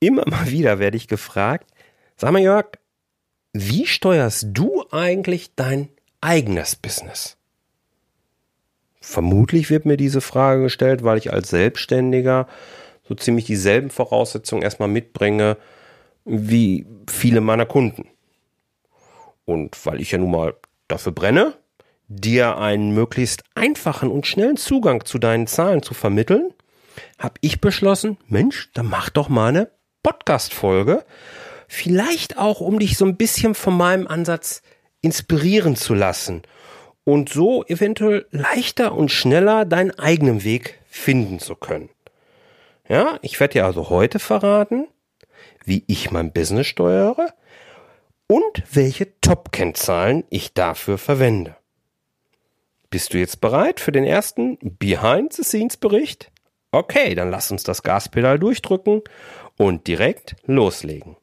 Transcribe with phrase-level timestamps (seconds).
[0.00, 1.70] immer mal wieder werde ich gefragt,
[2.16, 2.66] sag mal Jörg,
[3.52, 5.88] wie steuerst du eigentlich dein
[6.20, 7.36] eigenes Business?
[9.00, 12.46] Vermutlich wird mir diese Frage gestellt, weil ich als Selbstständiger
[13.08, 15.56] so ziemlich dieselben Voraussetzungen erstmal mitbringe
[16.24, 18.08] wie viele meiner Kunden.
[19.46, 20.54] Und weil ich ja nun mal
[20.86, 21.54] dafür brenne,
[22.08, 26.52] dir einen möglichst einfachen und schnellen Zugang zu deinen Zahlen zu vermitteln,
[27.18, 29.70] habe ich beschlossen, Mensch, dann mach doch mal eine
[30.02, 31.04] Podcast-Folge.
[31.68, 34.62] Vielleicht auch, um dich so ein bisschen von meinem Ansatz
[35.02, 36.42] inspirieren zu lassen
[37.04, 41.90] und so eventuell leichter und schneller deinen eigenen Weg finden zu können.
[42.88, 44.88] Ja, ich werde dir also heute verraten,
[45.64, 47.32] wie ich mein Business steuere
[48.26, 51.56] und welche Top-Kennzahlen ich dafür verwende.
[52.90, 56.32] Bist du jetzt bereit für den ersten Behind-the-Scenes-Bericht?
[56.72, 59.02] Okay, dann lass uns das Gaspedal durchdrücken
[59.56, 61.16] und direkt loslegen.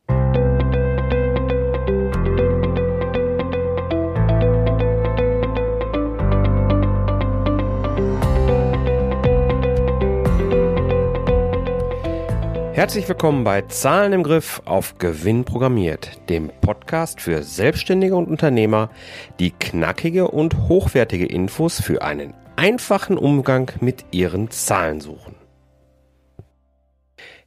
[12.74, 18.90] Herzlich willkommen bei Zahlen im Griff auf Gewinn programmiert, dem Podcast für Selbstständige und Unternehmer,
[19.40, 25.37] die knackige und hochwertige Infos für einen einfachen Umgang mit ihren Zahlen suchen.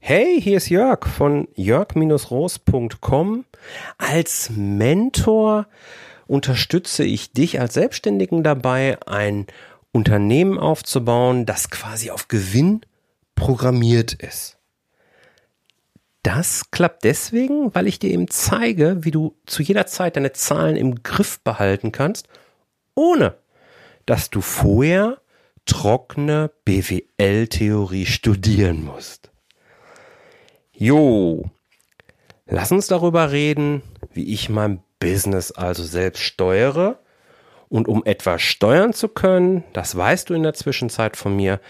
[0.02, 3.44] Hey, hier ist Jörg von jörg-roos.com.
[3.98, 5.66] Als Mentor
[6.26, 9.46] unterstütze ich dich als Selbstständigen dabei, ein
[9.92, 12.80] Unternehmen aufzubauen, das quasi auf Gewinn
[13.34, 14.56] programmiert ist.
[16.22, 20.76] Das klappt deswegen, weil ich dir eben zeige, wie du zu jeder Zeit deine Zahlen
[20.76, 22.26] im Griff behalten kannst,
[22.94, 23.34] ohne
[24.06, 25.20] dass du vorher
[25.66, 29.29] trockene BWL-Theorie studieren musst.
[30.82, 31.44] Jo,
[32.46, 33.82] lass uns darüber reden,
[34.14, 37.00] wie ich mein Business also selbst steuere.
[37.68, 41.60] Und um etwas steuern zu können, das weißt du in der Zwischenzeit von mir,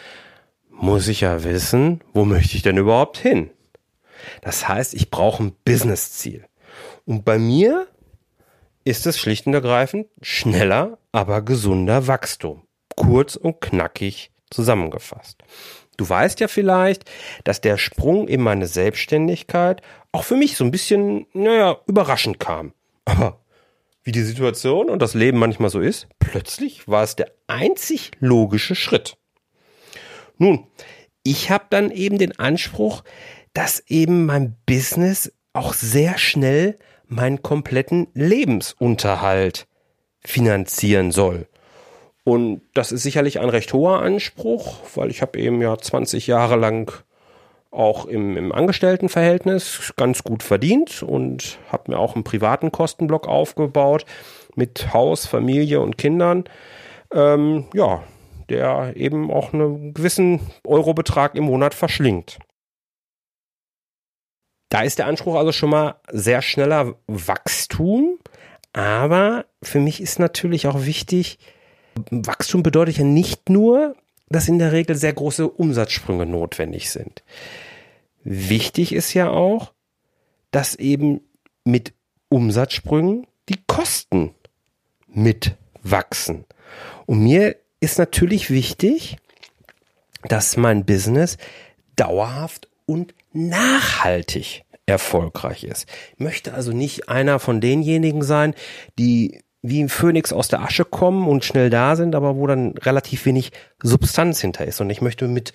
[0.71, 3.51] muss ich ja wissen, wo möchte ich denn überhaupt hin?
[4.43, 6.47] Das heißt, ich brauche ein Business-Ziel.
[7.05, 7.89] Und bei mir
[8.85, 12.63] ist es schlicht und ergreifend schneller, aber gesunder Wachstum.
[12.95, 15.43] Kurz und knackig zusammengefasst.
[16.01, 17.05] Du weißt ja vielleicht,
[17.45, 22.73] dass der Sprung in meine Selbstständigkeit auch für mich so ein bisschen, naja, überraschend kam.
[23.05, 23.39] Aber
[24.03, 28.75] wie die Situation und das Leben manchmal so ist, plötzlich war es der einzig logische
[28.75, 29.19] Schritt.
[30.39, 30.67] Nun,
[31.23, 33.05] ich habe dann eben den Anspruch,
[33.53, 36.79] dass eben mein Business auch sehr schnell
[37.09, 39.69] meinen kompletten Lebensunterhalt
[40.25, 41.47] finanzieren soll.
[42.25, 46.57] Und das ist sicherlich ein recht hoher Anspruch, weil ich habe eben ja 20 Jahre
[46.57, 46.93] lang
[47.71, 54.05] auch im, im Angestelltenverhältnis ganz gut verdient und habe mir auch einen privaten Kostenblock aufgebaut
[54.55, 56.45] mit Haus, Familie und Kindern.
[57.13, 58.03] Ähm, ja,
[58.49, 62.39] der eben auch einen gewissen Eurobetrag im Monat verschlingt.
[64.69, 68.19] Da ist der Anspruch also schon mal sehr schneller Wachstum.
[68.73, 71.39] Aber für mich ist natürlich auch wichtig,
[72.11, 73.97] Wachstum bedeutet ja nicht nur,
[74.29, 77.23] dass in der Regel sehr große Umsatzsprünge notwendig sind.
[78.23, 79.73] Wichtig ist ja auch,
[80.51, 81.21] dass eben
[81.65, 81.93] mit
[82.29, 84.35] Umsatzsprüngen die Kosten
[85.09, 86.45] mitwachsen.
[87.07, 89.17] Und mir ist natürlich wichtig,
[90.23, 91.39] dass mein Business
[91.97, 95.89] dauerhaft und nachhaltig erfolgreich ist.
[96.15, 98.55] Ich möchte also nicht einer von denjenigen sein,
[98.99, 102.77] die wie ein Phönix aus der Asche kommen und schnell da sind, aber wo dann
[102.79, 104.81] relativ wenig Substanz hinter ist.
[104.81, 105.53] Und ich möchte mit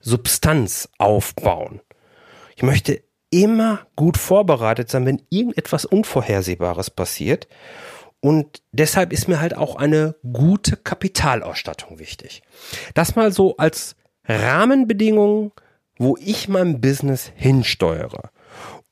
[0.00, 1.80] Substanz aufbauen.
[2.56, 7.48] Ich möchte immer gut vorbereitet sein, wenn irgendetwas Unvorhersehbares passiert.
[8.20, 12.42] Und deshalb ist mir halt auch eine gute Kapitalausstattung wichtig.
[12.94, 13.96] Das mal so als
[14.26, 15.52] Rahmenbedingungen
[15.98, 18.30] wo ich mein Business hinsteuere.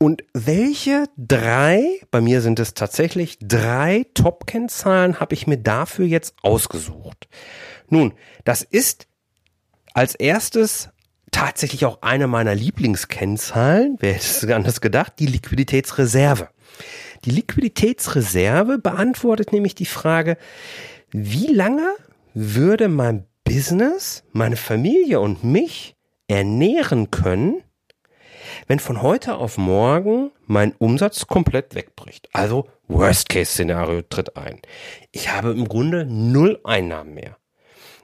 [0.03, 6.35] Und welche drei, bei mir sind es tatsächlich drei Top-Kennzahlen, habe ich mir dafür jetzt
[6.43, 7.29] ausgesucht.
[7.89, 8.13] Nun,
[8.45, 9.07] das ist
[9.95, 10.89] als erstes
[11.31, 16.49] tatsächlich auch eine meiner Lieblingskennzahlen, wer hätte es anders gedacht, die Liquiditätsreserve.
[17.25, 20.37] Die Liquiditätsreserve beantwortet nämlich die Frage,
[21.13, 21.95] wie lange
[22.35, 25.95] würde mein Business, meine Familie und mich
[26.27, 27.63] ernähren können,
[28.67, 32.29] wenn von heute auf morgen mein Umsatz komplett wegbricht.
[32.33, 34.61] Also Worst-Case-Szenario tritt ein.
[35.11, 37.37] Ich habe im Grunde null Einnahmen mehr.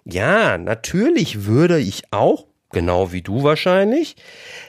[0.05, 4.17] Ja, natürlich würde ich auch genau wie du wahrscheinlich,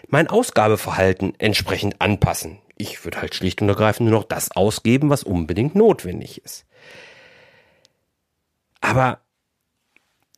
[0.07, 2.59] mein Ausgabeverhalten entsprechend anpassen.
[2.77, 6.65] Ich würde halt schlicht und ergreifend nur noch das ausgeben, was unbedingt notwendig ist.
[8.81, 9.19] Aber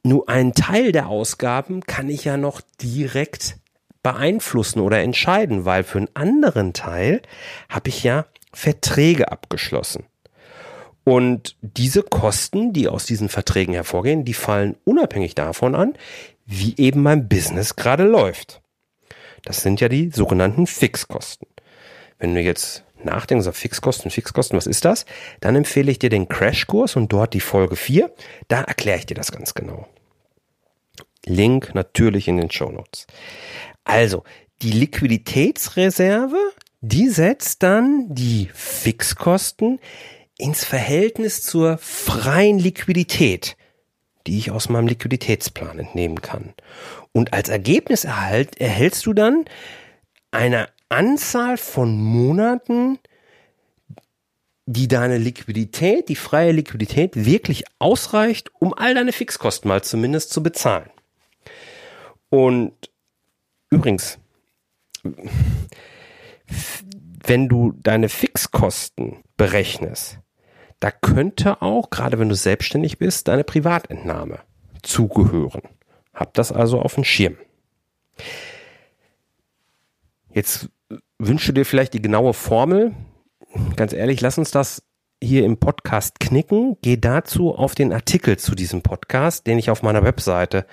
[0.03, 3.57] nur einen Teil der Ausgaben kann ich ja noch direkt
[4.03, 7.21] beeinflussen oder entscheiden, weil für einen anderen Teil
[7.69, 10.05] habe ich ja Verträge abgeschlossen.
[11.03, 15.93] Und diese Kosten, die aus diesen Verträgen hervorgehen, die fallen unabhängig davon an,
[16.45, 18.61] wie eben mein Business gerade läuft.
[19.43, 21.47] Das sind ja die sogenannten Fixkosten.
[22.19, 25.05] Wenn du jetzt nachdenkst auf Fixkosten, Fixkosten, was ist das?
[25.39, 28.13] Dann empfehle ich dir den Crashkurs und dort die Folge 4.
[28.47, 29.87] Da erkläre ich dir das ganz genau.
[31.25, 33.07] Link natürlich in den Show Notes.
[33.83, 34.23] Also,
[34.61, 36.37] die Liquiditätsreserve,
[36.81, 39.79] die setzt dann die Fixkosten
[40.37, 43.55] ins Verhältnis zur freien Liquidität,
[44.27, 46.53] die ich aus meinem Liquiditätsplan entnehmen kann.
[47.11, 49.45] Und als Ergebnis erhalt, erhältst du dann
[50.31, 52.99] eine Anzahl von Monaten,
[54.65, 60.41] die deine Liquidität, die freie Liquidität wirklich ausreicht, um all deine Fixkosten mal zumindest zu
[60.41, 60.89] bezahlen.
[62.29, 62.90] Und
[63.71, 64.19] übrigens,
[67.25, 70.19] wenn du deine Fixkosten berechnest,
[70.79, 74.39] da könnte auch, gerade wenn du selbstständig bist, deine Privatentnahme
[74.81, 75.61] zugehören.
[76.13, 77.37] Hab das also auf dem Schirm.
[80.33, 80.69] Jetzt
[81.19, 82.93] wünsche dir vielleicht die genaue Formel.
[83.75, 84.83] Ganz ehrlich, lass uns das
[85.21, 86.77] hier im Podcast knicken.
[86.81, 90.65] Geh dazu auf den Artikel zu diesem Podcast, den ich auf meiner Webseite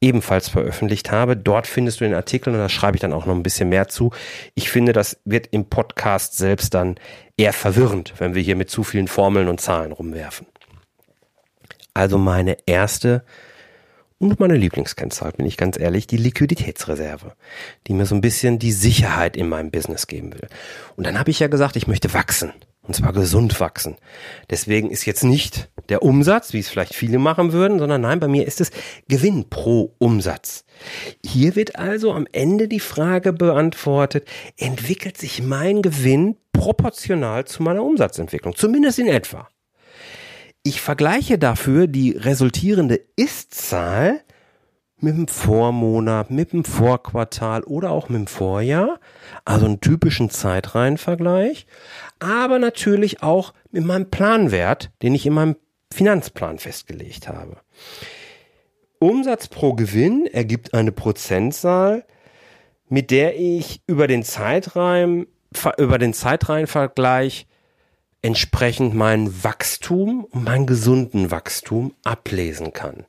[0.00, 1.36] ebenfalls veröffentlicht habe.
[1.36, 3.88] Dort findest du den Artikel und da schreibe ich dann auch noch ein bisschen mehr
[3.88, 4.10] zu.
[4.54, 6.96] Ich finde, das wird im Podcast selbst dann
[7.36, 10.46] eher verwirrend, wenn wir hier mit zu vielen Formeln und Zahlen rumwerfen.
[11.94, 13.24] Also meine erste
[14.18, 17.32] und meine Lieblingskennzahl, bin ich ganz ehrlich, die Liquiditätsreserve,
[17.86, 20.48] die mir so ein bisschen die Sicherheit in meinem Business geben will.
[20.96, 22.52] Und dann habe ich ja gesagt, ich möchte wachsen.
[22.90, 23.98] Und zwar gesund wachsen.
[24.50, 28.26] Deswegen ist jetzt nicht der Umsatz, wie es vielleicht viele machen würden, sondern nein, bei
[28.26, 28.72] mir ist es
[29.06, 30.64] Gewinn pro Umsatz.
[31.24, 34.26] Hier wird also am Ende die Frage beantwortet,
[34.56, 38.56] entwickelt sich mein Gewinn proportional zu meiner Umsatzentwicklung?
[38.56, 39.48] Zumindest in etwa.
[40.64, 44.20] Ich vergleiche dafür die resultierende Ist-Zahl
[45.02, 49.00] mit dem Vormonat, mit dem Vorquartal oder auch mit dem Vorjahr,
[49.44, 51.66] also einen typischen Zeitreihenvergleich,
[52.18, 55.56] aber natürlich auch mit meinem Planwert, den ich in meinem
[55.92, 57.56] Finanzplan festgelegt habe.
[58.98, 62.04] Umsatz pro Gewinn ergibt eine Prozentzahl,
[62.88, 65.26] mit der ich über den Zeitreihen,
[65.78, 67.46] über den Zeitreihenvergleich
[68.22, 73.06] entsprechend mein Wachstum und meinen gesunden Wachstum ablesen kann.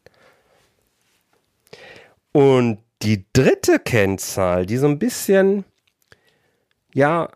[2.32, 5.66] Und die dritte Kennzahl, die so ein bisschen,
[6.94, 7.30] ja,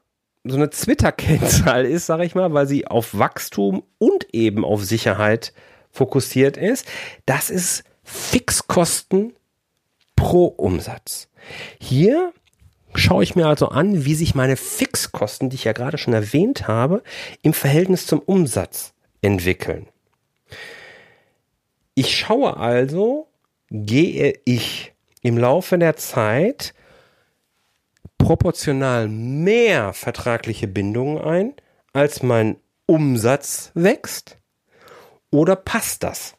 [0.43, 5.53] so eine Twitter-Kennzahl ist, sage ich mal, weil sie auf Wachstum und eben auf Sicherheit
[5.91, 6.85] fokussiert ist,
[7.25, 9.33] das ist Fixkosten
[10.15, 11.29] pro Umsatz.
[11.79, 12.31] Hier
[12.93, 16.67] schaue ich mir also an, wie sich meine Fixkosten, die ich ja gerade schon erwähnt
[16.67, 17.03] habe,
[17.41, 19.87] im Verhältnis zum Umsatz entwickeln.
[21.95, 23.27] Ich schaue also,
[23.69, 26.73] gehe ich im Laufe der Zeit
[28.17, 31.53] proportional mehr vertragliche Bindungen ein,
[31.93, 34.37] als mein Umsatz wächst?
[35.31, 36.35] Oder passt das?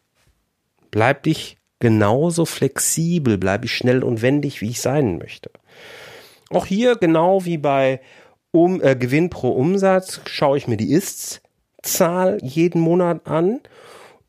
[0.90, 5.50] Bleib ich genauso flexibel, bleibe ich schnell und wendig, wie ich sein möchte?
[6.50, 8.00] Auch hier, genau wie bei
[8.52, 13.60] um, äh, Gewinn pro Umsatz, schaue ich mir die Ist-Zahl jeden Monat an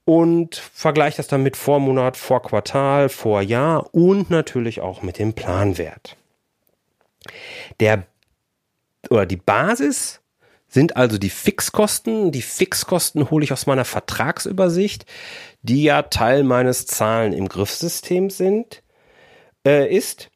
[0.08, 6.16] und vergleiche das dann mit Vormonat, Vorquartal, Vorjahr und natürlich auch mit dem Planwert.
[7.82, 8.08] Der
[9.10, 10.22] oder die Basis
[10.70, 12.32] sind also die Fixkosten.
[12.32, 15.06] Die Fixkosten hole ich aus meiner Vertragsübersicht,
[15.62, 18.84] die ja Teil meines Zahlen im Griffsystem sind,
[19.66, 20.30] äh, ist.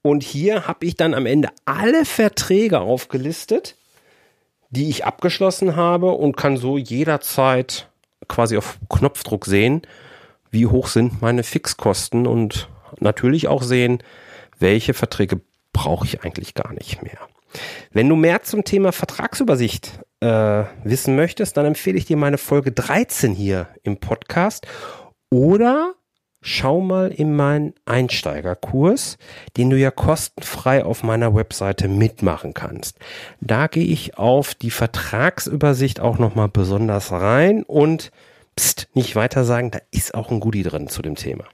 [0.00, 3.76] Und hier habe ich dann am Ende alle Verträge aufgelistet,
[4.70, 7.89] die ich abgeschlossen habe und kann so jederzeit
[8.28, 9.82] quasi auf Knopfdruck sehen,
[10.50, 14.02] wie hoch sind meine Fixkosten und natürlich auch sehen,
[14.58, 15.40] welche Verträge
[15.72, 17.18] brauche ich eigentlich gar nicht mehr.
[17.92, 22.72] Wenn du mehr zum Thema Vertragsübersicht äh, wissen möchtest, dann empfehle ich dir meine Folge
[22.72, 24.66] 13 hier im Podcast
[25.30, 25.94] oder
[26.40, 29.18] schau mal in meinen Einsteigerkurs,
[29.56, 32.98] den du ja kostenfrei auf meiner Webseite mitmachen kannst.
[33.40, 38.10] Da gehe ich auf die Vertragsübersicht auch nochmal besonders rein und
[38.56, 41.44] pst, nicht weiter sagen, da ist auch ein Goodie drin zu dem Thema.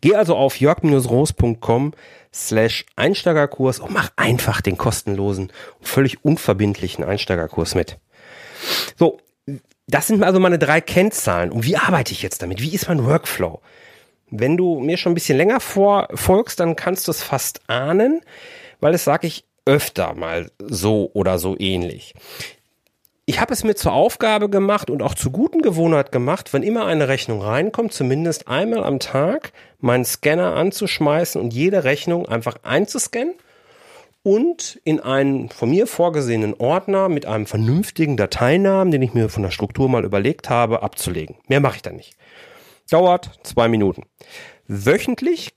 [0.00, 1.94] Geh also auf jörg-roos.com
[2.32, 7.98] slash Einsteigerkurs und mach einfach den kostenlosen, völlig unverbindlichen Einsteigerkurs mit.
[8.96, 9.18] So,
[9.86, 11.50] das sind also meine drei Kennzahlen.
[11.50, 12.60] Und wie arbeite ich jetzt damit?
[12.60, 13.60] Wie ist mein Workflow?
[14.30, 18.20] Wenn du mir schon ein bisschen länger vor, folgst, dann kannst du es fast ahnen,
[18.80, 22.14] weil das sage ich öfter mal so oder so ähnlich.
[23.26, 26.84] Ich habe es mir zur Aufgabe gemacht und auch zur guten Gewohnheit gemacht, wenn immer
[26.84, 33.34] eine Rechnung reinkommt, zumindest einmal am Tag meinen Scanner anzuschmeißen und jede Rechnung einfach einzuscannen
[34.24, 39.42] und in einen von mir vorgesehenen Ordner mit einem vernünftigen Dateinamen, den ich mir von
[39.42, 41.36] der Struktur mal überlegt habe, abzulegen.
[41.46, 42.16] Mehr mache ich da nicht.
[42.90, 44.04] Dauert zwei Minuten.
[44.66, 45.54] Wöchentlich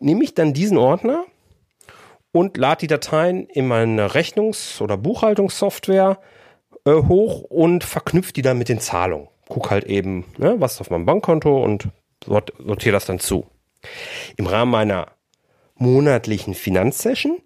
[0.00, 1.24] nehme ich dann diesen Ordner
[2.30, 6.20] und lade die Dateien in meine Rechnungs- oder Buchhaltungssoftware
[6.84, 9.28] äh, hoch und verknüpfe die dann mit den Zahlungen.
[9.48, 11.88] Guck halt eben, ne, was ist auf meinem Bankkonto und
[12.24, 13.46] sortiere das dann zu.
[14.36, 15.08] Im Rahmen meiner
[15.74, 17.38] monatlichen Finanzsession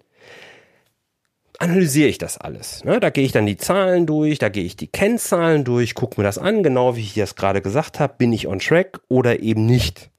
[1.61, 2.83] analysiere ich das alles.
[2.83, 2.99] Ne?
[2.99, 6.23] Da gehe ich dann die Zahlen durch, da gehe ich die Kennzahlen durch, gucke mir
[6.25, 9.65] das an, genau wie ich das gerade gesagt habe, bin ich on track oder eben
[9.65, 10.09] nicht.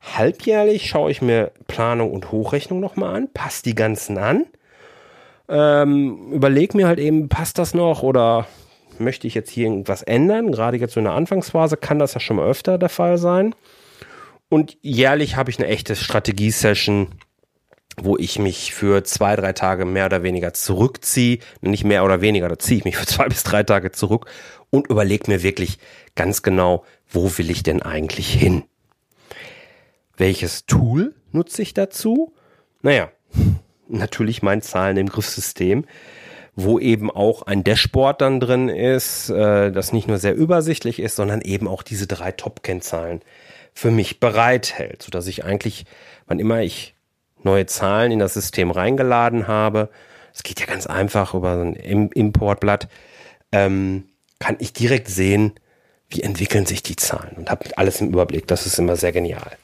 [0.00, 4.46] Halbjährlich schaue ich mir Planung und Hochrechnung nochmal an, passe die ganzen an,
[5.48, 8.46] ähm, überlege mir halt eben, passt das noch oder
[8.98, 10.52] möchte ich jetzt hier irgendwas ändern?
[10.52, 13.54] Gerade jetzt so in der Anfangsphase kann das ja schon mal öfter der Fall sein.
[14.48, 17.08] Und jährlich habe ich eine echte Strategie-Session,
[17.96, 21.38] wo ich mich für zwei, drei Tage mehr oder weniger zurückziehe.
[21.60, 24.26] Nicht mehr oder weniger, da ziehe ich mich für zwei bis drei Tage zurück
[24.70, 25.78] und überlege mir wirklich
[26.14, 28.64] ganz genau, wo will ich denn eigentlich hin?
[30.16, 32.34] Welches Tool nutze ich dazu?
[32.82, 33.10] Naja,
[33.88, 35.84] natürlich mein Zahlen im Griffsystem,
[36.54, 41.16] wo eben auch ein Dashboard dann drin ist, äh, das nicht nur sehr übersichtlich ist,
[41.16, 43.20] sondern eben auch diese drei Top-Kennzahlen
[43.72, 45.84] für mich bereithält, sodass ich eigentlich,
[46.26, 46.94] wann immer ich
[47.44, 49.90] neue Zahlen in das System reingeladen habe,
[50.32, 52.88] es geht ja ganz einfach über so ein Importblatt,
[53.52, 54.04] ähm,
[54.38, 55.52] kann ich direkt sehen,
[56.08, 58.46] wie entwickeln sich die Zahlen und habe alles im Überblick.
[58.46, 59.56] Das ist immer sehr genial.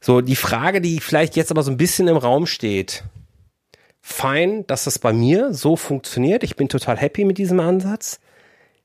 [0.00, 3.04] So, die Frage, die vielleicht jetzt aber so ein bisschen im Raum steht,
[4.00, 6.42] fein, dass das bei mir so funktioniert.
[6.42, 8.18] Ich bin total happy mit diesem Ansatz.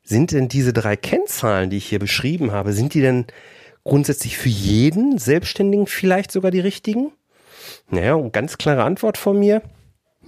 [0.03, 3.25] Sind denn diese drei Kennzahlen, die ich hier beschrieben habe, sind die denn
[3.83, 7.11] grundsätzlich für jeden Selbstständigen vielleicht sogar die richtigen?
[7.89, 9.61] Naja, ganz klare Antwort von mir.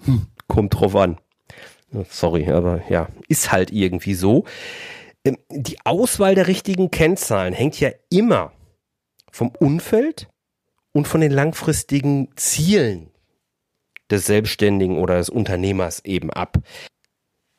[0.03, 1.17] Hm, kommt drauf an.
[2.09, 4.45] Sorry, aber ja, ist halt irgendwie so.
[5.25, 8.53] Ähm, die Auswahl der richtigen Kennzahlen hängt ja immer
[9.31, 10.27] vom Umfeld
[10.91, 13.11] und von den langfristigen Zielen
[14.09, 16.57] des Selbstständigen oder des Unternehmers eben ab.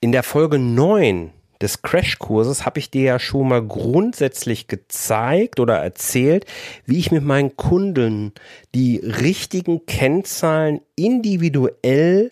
[0.01, 5.77] In der Folge 9 des Crashkurses habe ich dir ja schon mal grundsätzlich gezeigt oder
[5.77, 6.47] erzählt,
[6.87, 8.33] wie ich mit meinen Kunden
[8.75, 12.31] die richtigen Kennzahlen individuell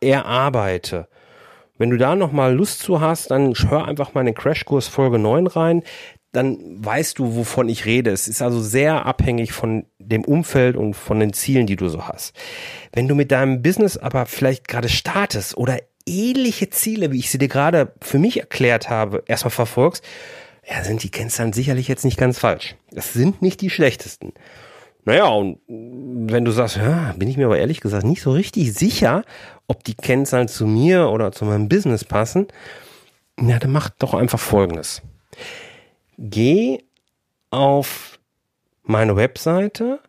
[0.00, 1.08] erarbeite.
[1.78, 5.46] Wenn du da nochmal Lust zu hast, dann hör einfach mal den Crashkurs Folge 9
[5.46, 5.82] rein
[6.32, 8.10] dann weißt du, wovon ich rede.
[8.10, 12.08] Es ist also sehr abhängig von dem Umfeld und von den Zielen, die du so
[12.08, 12.34] hast.
[12.92, 17.38] Wenn du mit deinem Business aber vielleicht gerade startest oder ähnliche Ziele, wie ich sie
[17.38, 20.04] dir gerade für mich erklärt habe, erstmal verfolgst,
[20.68, 22.76] ja, sind die Kennzahlen sicherlich jetzt nicht ganz falsch.
[22.90, 24.32] Das sind nicht die schlechtesten.
[25.04, 28.72] Naja, und wenn du sagst, ja, bin ich mir aber ehrlich gesagt nicht so richtig
[28.72, 29.24] sicher,
[29.66, 32.46] ob die Kennzahlen zu mir oder zu meinem Business passen,
[33.40, 35.02] ja, dann mach doch einfach Folgendes
[36.18, 36.78] geh
[37.50, 38.18] auf
[38.84, 40.00] meine Webseite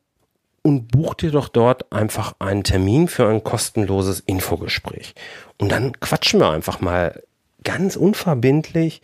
[0.64, 5.14] und buch dir doch dort einfach einen Termin für ein kostenloses Infogespräch.
[5.60, 7.22] Und dann quatschen wir einfach mal
[7.64, 9.02] ganz unverbindlich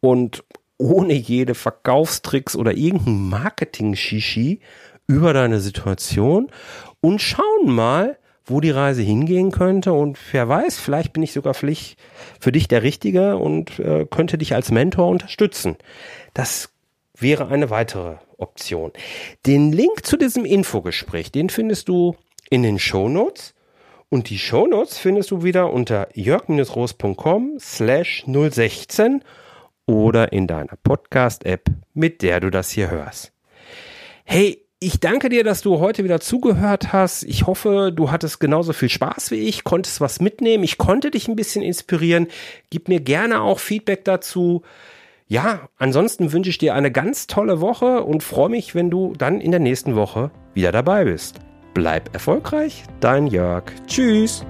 [0.00, 0.44] und
[0.78, 4.60] ohne jede Verkaufstricks oder irgendein Marketing-Shishi
[5.06, 6.50] über deine Situation
[7.00, 8.16] und schauen mal,
[8.46, 9.92] wo die Reise hingehen könnte.
[9.92, 14.54] Und wer weiß, vielleicht bin ich sogar für dich der Richtige und äh, könnte dich
[14.54, 15.76] als Mentor unterstützen.
[16.34, 16.70] Das
[17.20, 18.92] wäre eine weitere Option.
[19.46, 22.16] Den Link zu diesem Infogespräch, den findest du
[22.48, 23.54] in den Show Notes.
[24.08, 29.22] Und die Show Notes findest du wieder unter jörg-roos.com slash 016
[29.86, 33.32] oder in deiner Podcast-App, mit der du das hier hörst.
[34.24, 37.22] Hey, ich danke dir, dass du heute wieder zugehört hast.
[37.24, 40.64] Ich hoffe, du hattest genauso viel Spaß wie ich, konntest was mitnehmen.
[40.64, 42.28] Ich konnte dich ein bisschen inspirieren.
[42.70, 44.62] Gib mir gerne auch Feedback dazu.
[45.30, 49.40] Ja, ansonsten wünsche ich dir eine ganz tolle Woche und freue mich, wenn du dann
[49.40, 51.38] in der nächsten Woche wieder dabei bist.
[51.72, 53.62] Bleib erfolgreich, dein Jörg.
[53.86, 54.44] Tschüss.